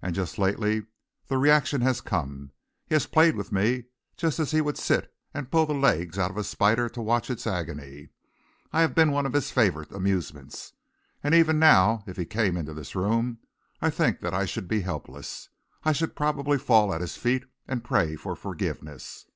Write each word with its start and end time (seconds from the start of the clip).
And 0.00 0.14
just 0.14 0.38
lately 0.38 0.86
the 1.26 1.36
reaction 1.36 1.82
has 1.82 2.00
come. 2.00 2.52
He 2.86 2.94
has 2.94 3.06
played 3.06 3.36
with 3.36 3.52
me 3.52 3.84
just 4.16 4.38
as 4.40 4.52
he 4.52 4.62
would 4.62 4.78
sit 4.78 5.14
and 5.34 5.50
pull 5.50 5.66
the 5.66 5.74
legs 5.74 6.18
out 6.18 6.30
of 6.30 6.38
a 6.38 6.44
spider 6.44 6.88
to 6.88 7.02
watch 7.02 7.28
its 7.28 7.46
agony. 7.46 8.08
I 8.72 8.80
have 8.80 8.94
been 8.94 9.12
one 9.12 9.26
of 9.26 9.34
his 9.34 9.50
favourite 9.50 9.92
amusements. 9.92 10.72
And 11.22 11.34
even 11.34 11.58
now, 11.58 12.04
if 12.06 12.16
he 12.16 12.24
came 12.24 12.56
into 12.56 12.72
this 12.72 12.96
room 12.96 13.36
I 13.82 13.90
think 13.90 14.20
that 14.20 14.32
I 14.32 14.46
should 14.46 14.66
be 14.66 14.80
helpless. 14.80 15.50
I 15.84 15.92
should 15.92 16.16
probably 16.16 16.56
fall 16.56 16.94
at 16.94 17.02
his 17.02 17.18
feet 17.18 17.44
and 17.68 17.84
pray 17.84 18.16
for 18.16 18.34
forgiveness." 18.34 19.26